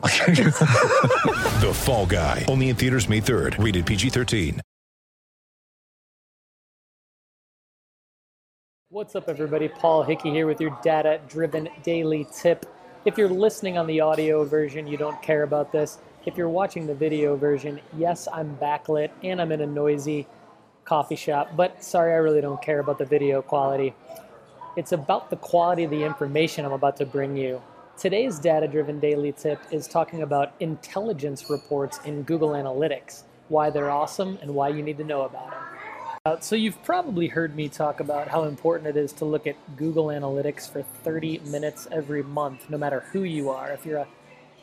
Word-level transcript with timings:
The 1.60 1.72
Fall 1.74 2.06
Guy. 2.06 2.46
Only 2.48 2.70
in 2.70 2.76
theaters 2.76 3.08
May 3.08 3.20
3rd. 3.20 3.62
Rated 3.62 3.84
PG-13. 3.84 4.60
What's 8.88 9.14
up, 9.14 9.28
everybody? 9.28 9.68
Paul 9.68 10.02
Hickey 10.02 10.30
here 10.30 10.46
with 10.46 10.60
your 10.60 10.76
data 10.82 11.20
driven 11.28 11.68
daily 11.82 12.26
tip. 12.34 12.66
If 13.04 13.18
you're 13.18 13.28
listening 13.28 13.78
on 13.78 13.86
the 13.86 14.00
audio 14.00 14.44
version, 14.44 14.86
you 14.86 14.96
don't 14.96 15.20
care 15.22 15.42
about 15.42 15.70
this. 15.70 15.98
If 16.26 16.36
you're 16.36 16.48
watching 16.48 16.86
the 16.86 16.94
video 16.94 17.36
version, 17.36 17.80
yes, 17.96 18.26
I'm 18.32 18.56
backlit 18.56 19.10
and 19.22 19.40
I'm 19.40 19.52
in 19.52 19.60
a 19.60 19.66
noisy 19.66 20.26
coffee 20.84 21.16
shop, 21.16 21.50
but 21.56 21.84
sorry, 21.84 22.12
I 22.12 22.16
really 22.16 22.40
don't 22.40 22.60
care 22.60 22.80
about 22.80 22.98
the 22.98 23.04
video 23.04 23.42
quality. 23.42 23.94
It's 24.76 24.92
about 24.92 25.30
the 25.30 25.36
quality 25.36 25.84
of 25.84 25.90
the 25.90 26.02
information 26.02 26.64
I'm 26.64 26.72
about 26.72 26.96
to 26.96 27.06
bring 27.06 27.36
you. 27.36 27.62
Today's 28.00 28.38
data 28.38 28.66
driven 28.66 28.98
daily 28.98 29.30
tip 29.30 29.60
is 29.70 29.86
talking 29.86 30.22
about 30.22 30.54
intelligence 30.60 31.50
reports 31.50 32.00
in 32.06 32.22
Google 32.22 32.52
Analytics, 32.52 33.24
why 33.48 33.68
they're 33.68 33.90
awesome, 33.90 34.38
and 34.40 34.54
why 34.54 34.70
you 34.70 34.82
need 34.82 34.96
to 34.96 35.04
know 35.04 35.24
about 35.24 35.50
them. 35.50 35.60
Uh, 36.24 36.40
so 36.40 36.56
you've 36.56 36.82
probably 36.82 37.26
heard 37.26 37.54
me 37.54 37.68
talk 37.68 38.00
about 38.00 38.26
how 38.26 38.44
important 38.44 38.88
it 38.88 38.96
is 38.96 39.12
to 39.12 39.26
look 39.26 39.46
at 39.46 39.54
Google 39.76 40.06
Analytics 40.06 40.72
for 40.72 40.82
30 40.82 41.40
minutes 41.40 41.88
every 41.92 42.22
month, 42.22 42.70
no 42.70 42.78
matter 42.78 43.00
who 43.12 43.24
you 43.24 43.50
are. 43.50 43.70
If 43.70 43.84
you're 43.84 43.98
a 43.98 44.08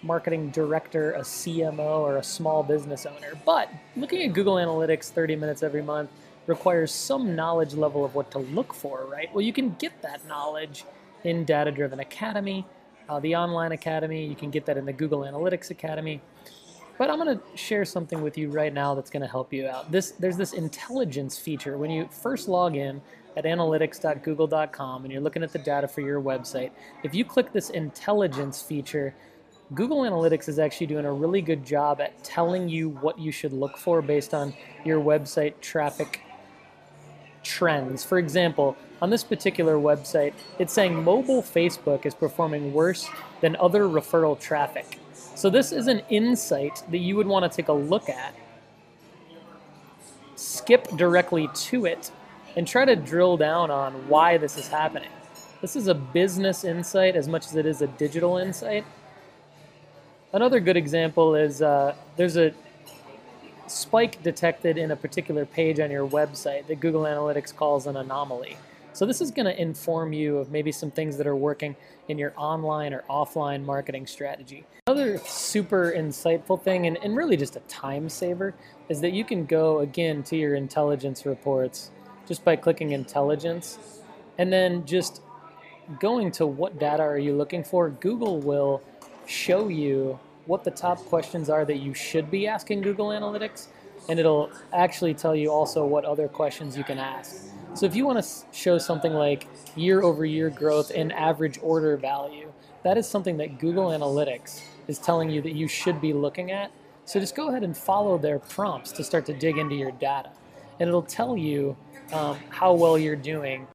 marketing 0.00 0.50
director, 0.50 1.14
a 1.14 1.22
CMO, 1.22 2.02
or 2.02 2.18
a 2.18 2.22
small 2.22 2.62
business 2.62 3.04
owner. 3.04 3.32
But 3.44 3.68
looking 3.96 4.22
at 4.22 4.32
Google 4.32 4.54
Analytics 4.54 5.10
30 5.10 5.34
minutes 5.34 5.64
every 5.64 5.82
month 5.82 6.10
requires 6.46 6.92
some 6.92 7.34
knowledge 7.34 7.74
level 7.74 8.04
of 8.04 8.14
what 8.14 8.30
to 8.30 8.38
look 8.38 8.72
for, 8.72 9.08
right? 9.10 9.28
Well, 9.34 9.42
you 9.42 9.52
can 9.52 9.74
get 9.80 10.02
that 10.02 10.24
knowledge 10.28 10.84
in 11.24 11.44
Data 11.44 11.72
Driven 11.72 11.98
Academy, 11.98 12.64
uh, 13.08 13.20
the 13.20 13.34
online 13.36 13.72
academy. 13.72 14.26
You 14.26 14.34
can 14.34 14.50
get 14.50 14.66
that 14.66 14.76
in 14.76 14.84
the 14.84 14.92
Google 14.92 15.20
Analytics 15.20 15.70
Academy. 15.70 16.20
But 16.96 17.10
I'm 17.10 17.18
going 17.18 17.38
to 17.38 17.56
share 17.56 17.84
something 17.84 18.22
with 18.22 18.38
you 18.38 18.50
right 18.50 18.72
now 18.72 18.94
that's 18.94 19.10
going 19.10 19.22
to 19.22 19.28
help 19.28 19.52
you 19.52 19.66
out. 19.66 19.90
This 19.90 20.12
there's 20.12 20.36
this 20.36 20.52
intelligence 20.52 21.38
feature 21.38 21.76
when 21.76 21.90
you 21.90 22.08
first 22.10 22.48
log 22.48 22.76
in 22.76 23.00
at 23.36 23.44
analytics.google.com 23.44 25.04
and 25.04 25.12
you're 25.12 25.22
looking 25.22 25.42
at 25.42 25.52
the 25.52 25.58
data 25.58 25.88
for 25.88 26.02
your 26.02 26.20
website. 26.20 26.70
If 27.02 27.14
you 27.14 27.24
click 27.24 27.52
this 27.52 27.70
intelligence 27.70 28.62
feature, 28.62 29.14
Google 29.74 30.02
Analytics 30.02 30.48
is 30.48 30.58
actually 30.60 30.86
doing 30.86 31.04
a 31.04 31.12
really 31.12 31.40
good 31.40 31.64
job 31.64 32.00
at 32.00 32.22
telling 32.22 32.68
you 32.68 32.90
what 32.90 33.18
you 33.18 33.32
should 33.32 33.52
look 33.52 33.76
for 33.76 34.00
based 34.00 34.34
on 34.34 34.54
your 34.84 35.00
website 35.00 35.60
traffic 35.60 36.20
trends. 37.44 38.02
For 38.02 38.18
example, 38.18 38.76
on 39.00 39.10
this 39.10 39.22
particular 39.22 39.76
website, 39.76 40.34
it's 40.58 40.72
saying 40.72 41.04
mobile 41.04 41.42
Facebook 41.42 42.06
is 42.06 42.14
performing 42.14 42.72
worse 42.72 43.08
than 43.40 43.54
other 43.56 43.84
referral 43.84 44.38
traffic. 44.40 44.98
So 45.12 45.50
this 45.50 45.70
is 45.72 45.86
an 45.86 46.02
insight 46.08 46.82
that 46.90 46.98
you 46.98 47.16
would 47.16 47.26
want 47.26 47.50
to 47.50 47.54
take 47.54 47.68
a 47.68 47.72
look 47.72 48.08
at. 48.08 48.34
Skip 50.36 50.88
directly 50.96 51.48
to 51.54 51.84
it 51.86 52.10
and 52.56 52.66
try 52.66 52.84
to 52.84 52.96
drill 52.96 53.36
down 53.36 53.70
on 53.70 53.92
why 54.08 54.38
this 54.38 54.56
is 54.56 54.68
happening. 54.68 55.10
This 55.60 55.76
is 55.76 55.86
a 55.86 55.94
business 55.94 56.64
insight 56.64 57.16
as 57.16 57.28
much 57.28 57.46
as 57.46 57.56
it 57.56 57.66
is 57.66 57.82
a 57.82 57.86
digital 57.86 58.38
insight. 58.38 58.84
Another 60.32 60.60
good 60.60 60.76
example 60.76 61.34
is 61.34 61.62
uh, 61.62 61.94
there's 62.16 62.36
a 62.36 62.52
spike 63.66 64.22
detected 64.22 64.78
in 64.78 64.90
a 64.90 64.96
particular 64.96 65.44
page 65.44 65.80
on 65.80 65.90
your 65.90 66.06
website 66.08 66.66
that 66.66 66.80
Google 66.80 67.02
Analytics 67.02 67.54
calls 67.54 67.86
an 67.86 67.96
anomaly. 67.96 68.56
So 68.92 69.06
this 69.06 69.20
is 69.20 69.32
going 69.32 69.46
to 69.46 69.60
inform 69.60 70.12
you 70.12 70.38
of 70.38 70.52
maybe 70.52 70.70
some 70.70 70.90
things 70.90 71.16
that 71.16 71.26
are 71.26 71.34
working 71.34 71.74
in 72.06 72.16
your 72.16 72.32
online 72.36 72.94
or 72.94 73.02
offline 73.10 73.64
marketing 73.64 74.06
strategy. 74.06 74.64
Another 74.86 75.18
super 75.18 75.92
insightful 75.96 76.62
thing, 76.62 76.86
and, 76.86 76.96
and 77.02 77.16
really 77.16 77.36
just 77.36 77.56
a 77.56 77.60
time 77.60 78.08
saver, 78.08 78.54
is 78.88 79.00
that 79.00 79.12
you 79.12 79.24
can 79.24 79.46
go 79.46 79.80
again 79.80 80.22
to 80.24 80.36
your 80.36 80.54
intelligence 80.54 81.26
reports 81.26 81.90
just 82.28 82.44
by 82.44 82.54
clicking 82.54 82.92
intelligence 82.92 84.00
and 84.38 84.52
then 84.52 84.86
just 84.86 85.22
going 85.98 86.30
to 86.30 86.46
what 86.46 86.78
data 86.78 87.02
are 87.02 87.18
you 87.18 87.34
looking 87.36 87.64
for. 87.64 87.90
Google 87.90 88.38
will 88.38 88.80
show 89.26 89.68
you 89.68 90.18
what 90.46 90.64
the 90.64 90.70
top 90.70 90.98
questions 91.06 91.48
are 91.48 91.64
that 91.64 91.78
you 91.78 91.94
should 91.94 92.30
be 92.30 92.46
asking 92.46 92.82
Google 92.82 93.08
Analytics, 93.08 93.68
and 94.08 94.18
it'll 94.18 94.50
actually 94.72 95.14
tell 95.14 95.34
you 95.34 95.50
also 95.50 95.84
what 95.84 96.04
other 96.04 96.28
questions 96.28 96.76
you 96.76 96.84
can 96.84 96.98
ask. 96.98 97.50
So 97.74 97.86
if 97.86 97.96
you 97.96 98.06
want 98.06 98.22
to 98.22 98.30
show 98.52 98.78
something 98.78 99.12
like 99.12 99.48
year 99.74 100.02
over 100.02 100.24
year 100.24 100.50
growth 100.50 100.90
in 100.90 101.10
average 101.10 101.58
order 101.62 101.96
value, 101.96 102.52
that 102.84 102.96
is 102.98 103.08
something 103.08 103.36
that 103.38 103.58
Google 103.58 103.86
Analytics 103.86 104.62
is 104.86 104.98
telling 104.98 105.30
you 105.30 105.40
that 105.42 105.54
you 105.54 105.66
should 105.66 106.00
be 106.00 106.12
looking 106.12 106.50
at. 106.50 106.70
So 107.06 107.18
just 107.18 107.34
go 107.34 107.48
ahead 107.48 107.64
and 107.64 107.76
follow 107.76 108.16
their 108.16 108.38
prompts 108.38 108.92
to 108.92 109.04
start 109.04 109.26
to 109.26 109.34
dig 109.34 109.58
into 109.58 109.74
your 109.74 109.90
data. 109.90 110.30
And 110.78 110.88
it'll 110.88 111.02
tell 111.02 111.36
you 111.36 111.76
um, 112.12 112.38
how 112.50 112.74
well 112.74 112.98
you're 112.98 113.16
doing. 113.16 113.66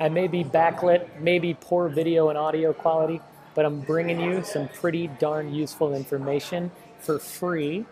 I 0.00 0.08
may 0.08 0.26
be 0.26 0.42
backlit, 0.42 1.08
maybe 1.20 1.56
poor 1.60 1.88
video 1.88 2.28
and 2.28 2.36
audio 2.36 2.72
quality, 2.72 3.20
but 3.54 3.64
I'm 3.64 3.80
bringing 3.80 4.20
you 4.20 4.42
some 4.44 4.68
pretty 4.68 5.08
darn 5.18 5.54
useful 5.54 5.94
information 5.94 6.70
for 7.00 7.18
free 7.18 7.84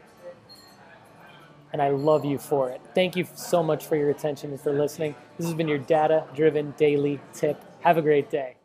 and 1.72 1.80
I 1.80 1.90
love 1.90 2.24
you 2.24 2.38
for 2.38 2.70
it. 2.70 2.80
Thank 2.94 3.16
you 3.16 3.26
so 3.34 3.62
much 3.62 3.86
for 3.86 3.96
your 3.96 4.10
attention 4.10 4.50
and 4.50 4.60
for 4.60 4.72
listening. 4.72 5.14
This 5.36 5.46
has 5.46 5.54
been 5.54 5.68
your 5.68 5.78
data 5.78 6.24
driven 6.34 6.72
daily 6.76 7.20
tip. 7.32 7.62
Have 7.80 7.96
a 7.96 8.02
great 8.02 8.30
day. 8.30 8.59